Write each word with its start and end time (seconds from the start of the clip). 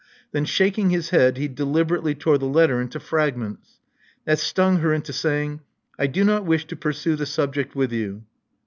Then, 0.31 0.45
shaking 0.45 0.89
his 0.89 1.09
head, 1.11 1.37
he 1.37 1.47
deliberately 1.47 2.15
tore 2.15 2.39
the 2.39 2.47
letter 2.47 2.81
into 2.81 2.99
fragments. 2.99 3.79
That 4.25 4.39
stung 4.39 4.77
her 4.77 4.91
into 4.91 5.13
saying: 5.13 5.59
I 5.99 6.07
do 6.07 6.23
not 6.23 6.43
wish 6.43 6.65
to 6.69 6.75
pursue 6.75 7.15
the 7.15 7.27
subject 7.27 7.75
with 7.75 7.91
you." 7.93 8.23